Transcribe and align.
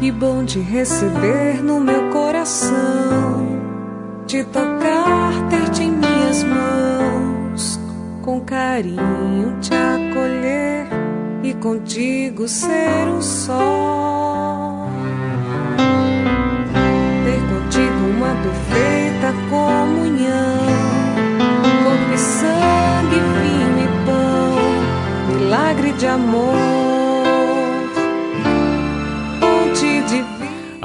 Que 0.00 0.10
bom 0.10 0.46
te 0.46 0.58
receber 0.60 1.62
no 1.62 1.78
meu 1.78 2.08
coração, 2.08 3.46
te 4.26 4.42
tocar, 4.44 5.46
ter-te 5.50 5.82
em 5.82 5.90
minhas 5.90 6.42
mãos, 6.42 7.78
com 8.22 8.40
carinho 8.40 9.60
te 9.60 9.74
acolher 9.74 10.88
e 11.42 11.52
contigo 11.52 12.48
ser 12.48 13.08
um 13.14 13.20
só. 13.20 14.29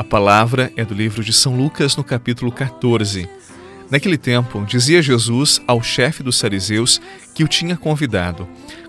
Palavra 0.06 0.72
é 0.78 0.86
do 0.86 0.94
livro 0.94 1.24
de 1.24 1.34
São 1.34 1.58
Lucas, 1.58 1.98
no 1.98 2.04
capítulo 2.04 2.52
14. 2.52 3.28
Naquele 3.90 4.18
tempo, 4.18 4.64
dizia 4.66 5.02
Jesus 5.02 5.62
ao 5.68 5.82
chefe 5.82 6.24
dos 6.24 6.40
fariseus 6.40 7.02
que 7.34 7.44
o 7.44 7.48
tinha 7.48 7.76
convidado: 7.76 8.48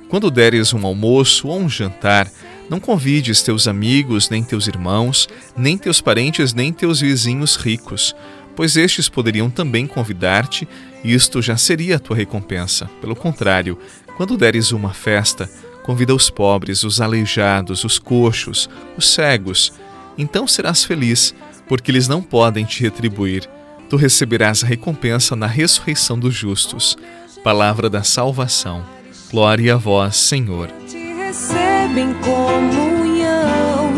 Quando 0.09 0.31
deres 0.31 0.73
um 0.73 0.87
almoço 0.87 1.49
ou 1.49 1.59
um 1.59 1.69
jantar, 1.69 2.31
não 2.69 2.79
convides 2.79 3.43
teus 3.43 3.67
amigos, 3.67 4.29
nem 4.31 4.45
teus 4.45 4.69
irmãos, 4.69 5.29
nem 5.57 5.77
teus 5.77 6.01
parentes, 6.01 6.53
nem 6.53 6.73
teus 6.73 7.01
vizinhos 7.01 7.57
ricos, 7.57 8.15
pois 8.55 8.77
estes 8.77 9.09
poderiam 9.09 9.51
também 9.51 9.87
convidar-te, 9.87 10.69
e 11.03 11.15
isto 11.15 11.41
já 11.41 11.57
seria 11.57 11.97
a 11.97 11.99
tua 11.99 12.17
recompensa. 12.17 12.91
Pelo 13.01 13.17
contrário, 13.17 13.79
quando 14.17 14.37
deres 14.37 14.71
uma 14.73 14.93
festa, 14.93 15.51
convida 15.83 16.15
os 16.15 16.29
pobres, 16.31 16.83
os 16.85 17.01
aleijados, 17.01 17.85
os 17.85 17.99
coxos, 17.99 18.69
os 18.97 19.09
cegos, 19.09 19.73
então 20.17 20.47
serás 20.47 20.85
feliz, 20.85 21.35
porque 21.69 21.91
eles 21.91 22.09
não 22.09 22.23
podem 22.23 22.65
te 22.65 22.83
retribuir. 22.83 23.49
Tu 23.89 23.97
receberás 23.97 24.65
a 24.65 24.67
recompensa 24.67 25.37
na 25.37 25.47
ressurreição 25.47 26.19
dos 26.19 26.35
justos. 26.35 26.97
Palavra 27.45 27.89
da 27.89 28.03
salvação. 28.03 28.85
Glória 29.31 29.75
a 29.75 29.77
vós, 29.77 30.17
Senhor. 30.17 30.69
Te 30.89 31.15
recebem 31.15 32.15
comunhão, 32.15 33.93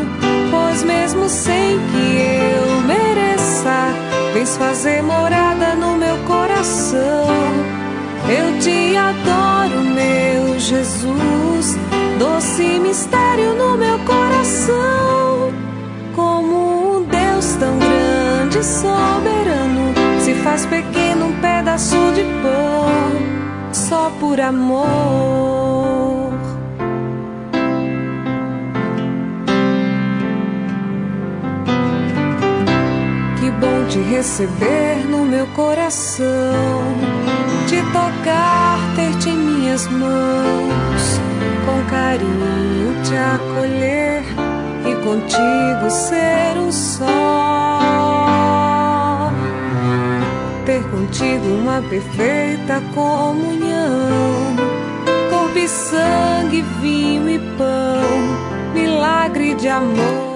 pois 0.51 0.83
mesmo 0.83 1.29
sem 1.29 1.79
que 1.79 2.17
eu 2.17 2.81
mereça, 2.83 3.95
vens 4.35 4.57
fazer 4.57 5.03
morada 5.03 5.75
no 5.75 5.97
meu 5.97 6.17
coração. 6.25 7.29
Eu 8.29 8.59
te 8.61 8.97
adoro, 8.97 9.83
meu 9.85 10.59
Jesus, 10.59 11.79
doce 12.19 12.79
mistério 12.79 13.55
no 13.55 13.68
soberano 18.69 19.95
se 20.21 20.35
faz 20.35 20.67
pequeno 20.67 21.27
um 21.27 21.41
pedaço 21.41 21.97
de 22.15 22.23
pão 22.43 23.73
só 23.73 24.11
por 24.21 24.41
amor. 24.41 26.33
Que 33.41 33.51
bom 33.53 33.85
te 33.89 33.99
receber 34.01 35.07
no 35.09 35.25
meu 35.25 35.47
coração, 35.49 36.27
te 37.67 37.77
tocar, 37.93 38.79
ter-te 38.95 39.31
em 39.31 39.37
minhas 39.37 39.87
mãos, 39.89 41.21
com 41.65 41.91
carinho 41.91 43.03
te 43.03 43.17
acolher 43.17 44.09
contigo 45.09 45.91
ser 45.91 46.59
um 46.59 46.71
só. 46.71 47.88
Ter 50.69 50.83
contigo 50.91 51.47
uma 51.47 51.81
perfeita 51.81 52.83
comunhão. 52.95 54.55
Corpo 55.31 55.59
e 55.59 55.67
sangue, 55.67 56.61
vinho 56.83 57.31
e 57.31 57.39
pão, 57.57 58.75
milagre 58.75 59.55
de 59.55 59.67
amor. 59.67 60.29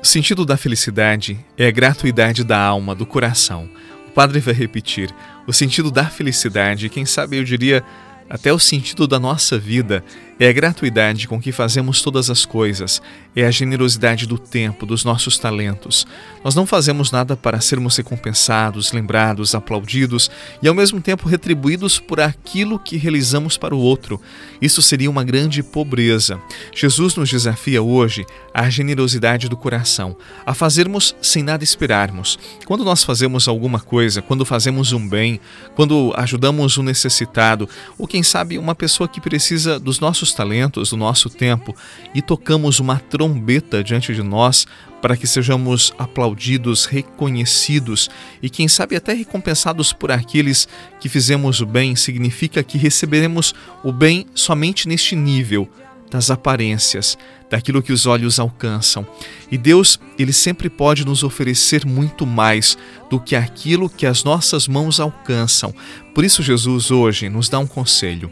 O 0.00 0.06
sentido 0.06 0.46
da 0.46 0.56
felicidade 0.56 1.44
é 1.58 1.66
a 1.66 1.72
gratuidade 1.72 2.44
da 2.44 2.56
alma, 2.56 2.94
do 2.94 3.04
coração. 3.04 3.68
O 4.06 4.12
padre 4.12 4.38
vai 4.38 4.54
repetir: 4.54 5.10
o 5.44 5.52
sentido 5.52 5.90
da 5.90 6.04
felicidade, 6.04 6.88
quem 6.88 7.04
sabe 7.04 7.38
eu 7.38 7.42
diria 7.42 7.82
até 8.30 8.52
o 8.52 8.60
sentido 8.60 9.08
da 9.08 9.18
nossa 9.18 9.58
vida 9.58 10.04
é 10.38 10.48
a 10.48 10.52
gratuidade 10.52 11.28
com 11.28 11.40
que 11.40 11.50
fazemos 11.50 12.00
todas 12.00 12.30
as 12.30 12.44
coisas, 12.44 13.02
é 13.36 13.44
a 13.44 13.50
generosidade 13.50 14.26
do 14.26 14.38
tempo, 14.38 14.86
dos 14.86 15.04
nossos 15.04 15.38
talentos. 15.38 16.06
Nós 16.44 16.54
não 16.54 16.66
fazemos 16.66 17.10
nada 17.10 17.36
para 17.36 17.60
sermos 17.60 17.96
recompensados, 17.96 18.92
lembrados, 18.92 19.54
aplaudidos 19.54 20.30
e 20.62 20.68
ao 20.68 20.74
mesmo 20.74 21.00
tempo 21.00 21.28
retribuídos 21.28 21.98
por 21.98 22.20
aquilo 22.20 22.78
que 22.78 22.96
realizamos 22.96 23.56
para 23.56 23.74
o 23.74 23.78
outro. 23.78 24.20
Isso 24.60 24.80
seria 24.80 25.10
uma 25.10 25.24
grande 25.24 25.62
pobreza. 25.62 26.40
Jesus 26.74 27.16
nos 27.16 27.30
desafia 27.30 27.82
hoje 27.82 28.24
à 28.52 28.70
generosidade 28.70 29.48
do 29.48 29.56
coração, 29.56 30.16
a 30.46 30.54
fazermos 30.54 31.16
sem 31.20 31.42
nada 31.42 31.64
esperarmos. 31.64 32.38
Quando 32.64 32.84
nós 32.84 33.02
fazemos 33.02 33.48
alguma 33.48 33.80
coisa, 33.80 34.22
quando 34.22 34.44
fazemos 34.44 34.92
um 34.92 35.08
bem, 35.08 35.40
quando 35.74 36.12
ajudamos 36.16 36.78
um 36.78 36.82
necessitado, 36.82 37.68
ou 37.98 38.06
quem 38.06 38.22
sabe 38.22 38.58
uma 38.58 38.74
pessoa 38.74 39.08
que 39.08 39.20
precisa 39.20 39.78
dos 39.80 39.98
nossos 39.98 40.32
talentos, 40.32 40.90
do 40.90 40.96
nosso 40.96 41.28
tempo 41.28 41.74
e 42.14 42.22
tocamos 42.22 42.78
uma 42.78 42.98
trombeta 43.24 43.82
diante 43.82 44.14
de 44.14 44.22
nós 44.22 44.66
para 45.00 45.16
que 45.16 45.26
sejamos 45.26 45.92
aplaudidos, 45.98 46.84
reconhecidos 46.84 48.10
e, 48.42 48.50
quem 48.50 48.68
sabe, 48.68 48.96
até 48.96 49.14
recompensados 49.14 49.92
por 49.92 50.12
aqueles 50.12 50.68
que 51.00 51.08
fizemos 51.08 51.60
o 51.60 51.66
bem, 51.66 51.96
significa 51.96 52.62
que 52.62 52.78
receberemos 52.78 53.54
o 53.82 53.92
bem 53.92 54.26
somente 54.34 54.86
neste 54.88 55.16
nível 55.16 55.68
das 56.10 56.30
aparências, 56.30 57.18
daquilo 57.50 57.82
que 57.82 57.92
os 57.92 58.06
olhos 58.06 58.38
alcançam. 58.38 59.06
E 59.50 59.58
Deus, 59.58 59.98
ele 60.18 60.32
sempre 60.32 60.68
pode 60.68 61.04
nos 61.04 61.22
oferecer 61.22 61.84
muito 61.86 62.26
mais 62.26 62.78
do 63.10 63.18
que 63.18 63.34
aquilo 63.34 63.90
que 63.90 64.06
as 64.06 64.22
nossas 64.22 64.68
mãos 64.68 65.00
alcançam. 65.00 65.74
Por 66.14 66.24
isso 66.24 66.42
Jesus 66.42 66.90
hoje 66.90 67.28
nos 67.28 67.48
dá 67.48 67.58
um 67.58 67.66
conselho. 67.66 68.30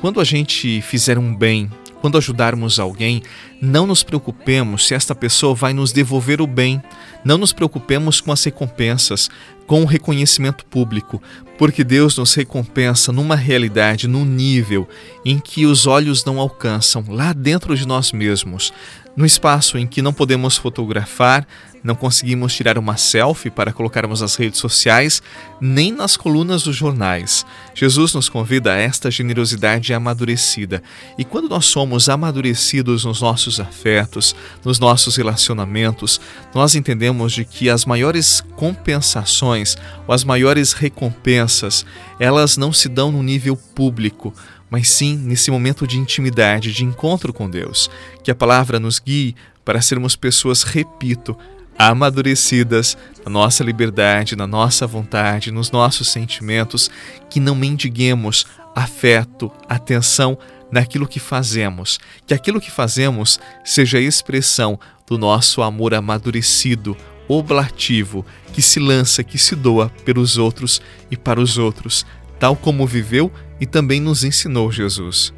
Quando 0.00 0.20
a 0.20 0.24
gente 0.24 0.80
fizer 0.82 1.18
um 1.18 1.34
bem, 1.34 1.70
quando 2.04 2.18
ajudarmos 2.18 2.78
alguém, 2.78 3.22
não 3.64 3.86
nos 3.86 4.02
preocupemos 4.02 4.86
se 4.86 4.94
esta 4.94 5.14
pessoa 5.14 5.54
vai 5.54 5.72
nos 5.72 5.90
devolver 5.90 6.40
o 6.40 6.46
bem. 6.46 6.82
Não 7.24 7.38
nos 7.38 7.52
preocupemos 7.52 8.20
com 8.20 8.30
as 8.30 8.44
recompensas, 8.44 9.30
com 9.66 9.82
o 9.82 9.86
reconhecimento 9.86 10.66
público, 10.66 11.22
porque 11.56 11.82
Deus 11.82 12.18
nos 12.18 12.34
recompensa 12.34 13.10
numa 13.10 13.34
realidade, 13.34 14.06
num 14.06 14.24
nível 14.24 14.86
em 15.24 15.38
que 15.38 15.64
os 15.64 15.86
olhos 15.86 16.24
não 16.24 16.38
alcançam, 16.38 17.04
lá 17.08 17.32
dentro 17.32 17.74
de 17.74 17.86
nós 17.86 18.12
mesmos, 18.12 18.72
no 19.16 19.24
espaço 19.24 19.78
em 19.78 19.86
que 19.86 20.02
não 20.02 20.12
podemos 20.12 20.56
fotografar, 20.56 21.46
não 21.84 21.94
conseguimos 21.94 22.54
tirar 22.54 22.78
uma 22.78 22.96
selfie 22.96 23.50
para 23.50 23.72
colocarmos 23.72 24.22
nas 24.22 24.34
redes 24.36 24.58
sociais, 24.58 25.22
nem 25.60 25.92
nas 25.92 26.16
colunas 26.16 26.62
dos 26.62 26.74
jornais. 26.74 27.44
Jesus 27.74 28.14
nos 28.14 28.28
convida 28.28 28.72
a 28.72 28.76
esta 28.76 29.10
generosidade 29.10 29.92
amadurecida. 29.92 30.82
E 31.18 31.24
quando 31.24 31.48
nós 31.48 31.66
somos 31.66 32.08
amadurecidos 32.08 33.04
nos 33.04 33.20
nossos 33.20 33.53
afetos, 33.60 34.34
nos 34.64 34.78
nossos 34.78 35.16
relacionamentos, 35.16 36.20
nós 36.54 36.74
entendemos 36.74 37.32
de 37.32 37.44
que 37.44 37.70
as 37.70 37.84
maiores 37.84 38.42
compensações 38.56 39.76
ou 40.06 40.14
as 40.14 40.24
maiores 40.24 40.72
recompensas, 40.72 41.84
elas 42.18 42.56
não 42.56 42.72
se 42.72 42.88
dão 42.88 43.10
no 43.10 43.22
nível 43.22 43.56
público, 43.56 44.32
mas 44.70 44.90
sim 44.90 45.16
nesse 45.16 45.50
momento 45.50 45.86
de 45.86 45.98
intimidade, 45.98 46.72
de 46.72 46.84
encontro 46.84 47.32
com 47.32 47.48
Deus. 47.48 47.90
Que 48.22 48.30
a 48.30 48.34
palavra 48.34 48.80
nos 48.80 48.98
guie 48.98 49.36
para 49.64 49.80
sermos 49.80 50.16
pessoas, 50.16 50.62
repito, 50.62 51.36
amadurecidas 51.78 52.96
na 53.24 53.30
nossa 53.30 53.64
liberdade, 53.64 54.36
na 54.36 54.46
nossa 54.46 54.86
vontade, 54.86 55.50
nos 55.50 55.70
nossos 55.70 56.08
sentimentos, 56.08 56.90
que 57.28 57.40
não 57.40 57.54
mendiguemos 57.54 58.46
afeto, 58.74 59.50
atenção 59.68 60.38
naquilo 60.74 61.06
que 61.06 61.20
fazemos, 61.20 62.00
que 62.26 62.34
aquilo 62.34 62.60
que 62.60 62.70
fazemos 62.70 63.38
seja 63.64 63.98
a 63.98 64.00
expressão 64.00 64.76
do 65.06 65.16
nosso 65.16 65.62
amor 65.62 65.94
amadurecido, 65.94 66.96
oblativo, 67.28 68.26
que 68.52 68.60
se 68.60 68.80
lança, 68.80 69.22
que 69.22 69.38
se 69.38 69.54
doa 69.54 69.88
pelos 70.04 70.36
outros 70.36 70.82
e 71.12 71.16
para 71.16 71.40
os 71.40 71.58
outros, 71.58 72.04
tal 72.40 72.56
como 72.56 72.84
viveu 72.88 73.30
e 73.60 73.66
também 73.66 74.00
nos 74.00 74.24
ensinou 74.24 74.72
Jesus. 74.72 75.32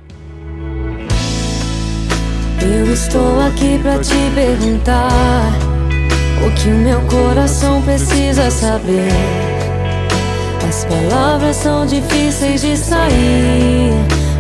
Eu 2.63 2.91
estou 2.91 3.39
aqui 3.41 3.79
para 3.83 3.99
te 3.99 4.15
perguntar 4.35 5.53
o 6.47 6.51
que 6.53 6.71
o 6.71 6.79
meu 6.79 7.01
coração 7.03 7.83
precisa 7.83 8.51
saber. 8.51 9.13
As 10.67 10.87
palavras 10.87 11.57
são 11.57 11.87
difíceis 11.87 12.63
de 12.63 12.75
sair, 12.75 13.93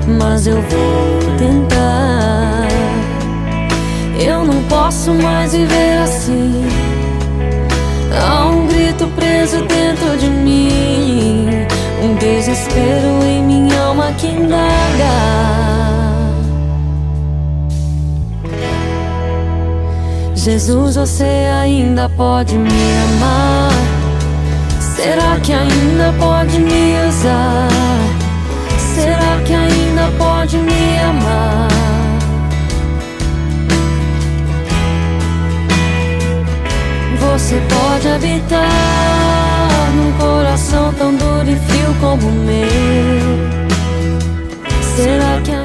mas 0.06 0.46
eu 0.46 0.60
vou 0.62 1.36
tentar. 1.38 2.66
Eu 4.18 4.44
não 4.44 4.62
posso 4.64 5.12
mais 5.12 5.52
viver 5.52 5.98
assim 6.02 6.66
preso 9.46 9.62
dentro 9.66 10.16
de 10.18 10.28
mim, 10.28 11.46
um 12.02 12.14
desespero 12.16 13.22
em 13.24 13.42
minha 13.42 13.80
alma 13.80 14.12
que 14.18 14.26
indaga. 14.26 14.76
Jesus, 20.34 20.96
você 20.96 21.24
ainda 21.62 22.08
pode 22.10 22.56
me 22.56 22.70
amar? 22.70 23.70
Será 24.80 25.38
que 25.40 25.52
ainda 25.52 26.12
pode 26.18 26.58
me 26.58 27.08
usar? 27.08 27.68
Será 28.94 29.42
que 29.44 29.52
ainda 29.52 29.85
pode 30.12 30.58
me 30.58 30.98
amar? 31.00 31.68
Você 37.20 37.60
pode 37.68 38.08
habitar 38.08 38.68
num 39.94 40.12
coração 40.12 40.92
tão 40.94 41.14
duro 41.14 41.50
e 41.50 41.56
frio 41.56 41.94
como 42.00 42.28
o 42.28 42.32
meu. 42.32 43.66
Será 44.96 45.40
que 45.42 45.55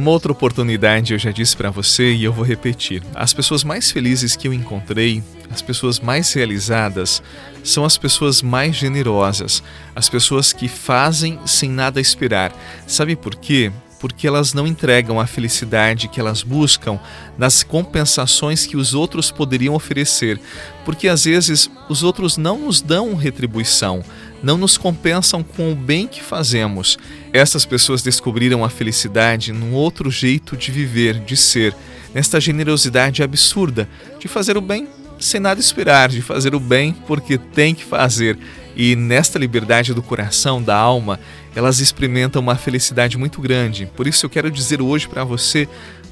numa 0.00 0.12
outra 0.12 0.32
oportunidade 0.32 1.12
eu 1.12 1.18
já 1.18 1.30
disse 1.30 1.54
para 1.54 1.68
você 1.68 2.14
e 2.14 2.24
eu 2.24 2.32
vou 2.32 2.42
repetir. 2.42 3.02
As 3.14 3.34
pessoas 3.34 3.62
mais 3.62 3.90
felizes 3.90 4.34
que 4.34 4.48
eu 4.48 4.54
encontrei, 4.54 5.22
as 5.50 5.60
pessoas 5.60 6.00
mais 6.00 6.32
realizadas, 6.32 7.22
são 7.62 7.84
as 7.84 7.98
pessoas 7.98 8.40
mais 8.40 8.74
generosas, 8.74 9.62
as 9.94 10.08
pessoas 10.08 10.54
que 10.54 10.68
fazem 10.68 11.38
sem 11.44 11.68
nada 11.68 12.00
esperar. 12.00 12.50
Sabe 12.86 13.14
por 13.14 13.34
quê? 13.34 13.70
Porque 14.00 14.26
elas 14.26 14.54
não 14.54 14.66
entregam 14.66 15.20
a 15.20 15.26
felicidade 15.26 16.08
que 16.08 16.18
elas 16.18 16.42
buscam 16.42 16.98
nas 17.36 17.62
compensações 17.62 18.66
que 18.66 18.76
os 18.76 18.94
outros 18.94 19.30
poderiam 19.30 19.74
oferecer, 19.74 20.40
porque 20.84 21.06
às 21.06 21.24
vezes 21.24 21.70
os 21.88 22.02
outros 22.02 22.38
não 22.38 22.58
nos 22.58 22.80
dão 22.80 23.14
retribuição, 23.14 24.02
não 24.42 24.56
nos 24.56 24.78
compensam 24.78 25.42
com 25.42 25.70
o 25.70 25.76
bem 25.76 26.06
que 26.06 26.22
fazemos. 26.22 26.98
Essas 27.30 27.66
pessoas 27.66 28.02
descobriram 28.02 28.64
a 28.64 28.70
felicidade 28.70 29.52
num 29.52 29.74
outro 29.74 30.10
jeito 30.10 30.56
de 30.56 30.72
viver, 30.72 31.20
de 31.20 31.36
ser, 31.36 31.76
nesta 32.14 32.40
generosidade 32.40 33.22
absurda 33.22 33.86
de 34.18 34.26
fazer 34.26 34.56
o 34.56 34.62
bem 34.62 34.88
sem 35.20 35.38
nada 35.38 35.60
esperar, 35.60 36.08
de 36.08 36.22
fazer 36.22 36.54
o 36.54 36.60
bem 36.60 36.94
porque 37.06 37.36
tem 37.36 37.74
que 37.74 37.84
fazer. 37.84 38.38
E 38.76 38.94
nesta 38.94 39.38
liberdade 39.38 39.92
do 39.92 40.02
coração, 40.02 40.62
da 40.62 40.76
alma, 40.76 41.18
elas 41.54 41.80
experimentam 41.80 42.40
uma 42.40 42.56
felicidade 42.56 43.18
muito 43.18 43.40
grande. 43.40 43.86
Por 43.96 44.06
isso 44.06 44.24
eu 44.24 44.30
quero 44.30 44.50
dizer 44.50 44.80
hoje 44.80 45.08
para 45.08 45.24
você: 45.24 45.68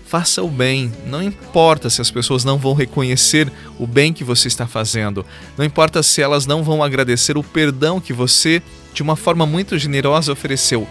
faça 0.06 0.43
o 0.43 0.49
bem. 0.49 0.93
Não 1.06 1.22
importa 1.22 1.90
se 1.90 2.00
as 2.00 2.10
pessoas 2.10 2.44
não 2.44 2.58
vão 2.58 2.75
reconhecer 2.75 3.50
o 3.78 3.87
bem 3.87 4.12
que 4.12 4.25
você 4.25 4.49
está 4.49 4.66
fazendo. 4.66 5.25
Não 5.56 5.64
importa 5.64 6.02
se 6.02 6.22
elas 6.22 6.46
não 6.46 6.62
vão 6.62 6.82
agradecer 6.82 7.37
o 7.37 7.43
perdão 7.43 8.00
que 8.00 8.12
você, 8.12 8.62
de 8.93 9.02
uma 9.02 9.16
forma 9.16 9.46
muito 9.46 9.78
generosa, 9.78 10.32
ofereceu. 10.32 10.88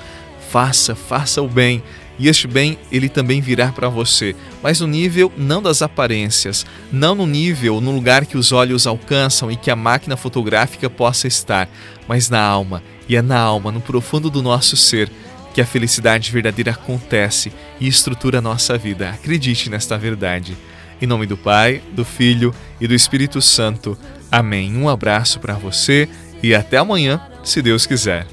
Faça, 0.51 0.95
faça 0.95 1.41
o 1.41 1.47
bem 1.47 1.83
e 2.19 2.27
este 2.27 2.47
bem 2.47 2.77
ele 2.91 3.09
também 3.09 3.41
virá 3.41 3.71
para 3.71 3.89
você, 3.89 4.35
mas 4.61 4.79
no 4.79 4.87
nível 4.87 5.31
não 5.37 5.61
das 5.61 5.81
aparências, 5.81 6.65
não 6.91 7.13
no 7.13 7.27
nível, 7.27 7.79
no 7.79 7.91
lugar 7.91 8.25
que 8.25 8.37
os 8.37 8.51
olhos 8.51 8.87
alcançam 8.87 9.51
e 9.51 9.55
que 9.55 9.69
a 9.69 9.75
máquina 9.75 10.17
fotográfica 10.17 10.89
possa 10.89 11.27
estar, 11.27 11.69
mas 12.07 12.29
na 12.29 12.41
alma. 12.41 12.81
E 13.07 13.15
é 13.15 13.21
na 13.21 13.39
alma, 13.39 13.71
no 13.71 13.79
profundo 13.79 14.29
do 14.29 14.41
nosso 14.41 14.75
ser, 14.75 15.09
que 15.53 15.61
a 15.61 15.65
felicidade 15.65 16.31
verdadeira 16.31 16.71
acontece 16.71 17.51
e 17.79 17.87
estrutura 17.87 18.39
a 18.39 18.41
nossa 18.41 18.77
vida. 18.77 19.09
Acredite 19.09 19.69
nesta 19.69 19.97
verdade. 19.97 20.57
Em 21.01 21.05
nome 21.05 21.25
do 21.25 21.37
Pai, 21.37 21.81
do 21.93 22.03
Filho 22.03 22.53
e 22.81 22.87
do 22.87 22.93
Espírito 22.93 23.41
Santo. 23.41 23.97
Amém. 24.31 24.75
Um 24.75 24.89
abraço 24.89 25.39
para 25.39 25.53
você 25.53 26.09
e 26.43 26.53
até 26.53 26.77
amanhã, 26.77 27.21
se 27.43 27.61
Deus 27.61 27.85
quiser 27.85 28.27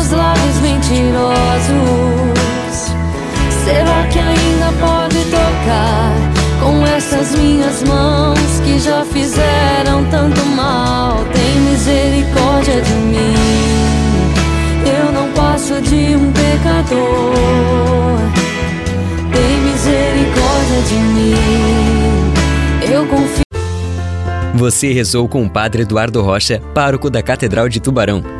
meus 0.00 0.10
lábios 0.12 0.60
mentirosos. 0.60 1.74
Será 3.64 4.06
que 4.10 4.18
ainda 4.18 4.72
pode 4.80 5.24
tocar 5.26 6.14
com 6.60 6.86
essas 6.86 7.34
minhas 7.36 7.82
mãos 7.82 8.38
que 8.64 8.78
já 8.78 9.04
fizeram 9.04 10.04
tanto 10.10 10.40
mal? 10.56 11.24
Tem 11.32 11.60
misericórdia 11.70 12.80
de 12.80 12.92
mim. 12.92 13.34
Eu 14.86 15.12
não 15.12 15.28
passo 15.32 15.80
de 15.82 16.16
um 16.16 16.32
pecador. 16.32 18.18
Tem 19.32 19.60
misericórdia 19.60 20.82
de 20.88 20.94
mim. 20.94 21.34
Eu 22.90 23.06
confio. 23.06 23.44
Você 24.54 24.92
rezou 24.92 25.28
com 25.28 25.44
o 25.44 25.50
Padre 25.50 25.82
Eduardo 25.82 26.22
Rocha, 26.22 26.60
pároco 26.74 27.08
da 27.08 27.22
Catedral 27.22 27.68
de 27.68 27.80
Tubarão. 27.80 28.39